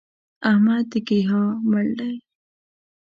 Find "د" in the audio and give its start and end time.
0.91-0.93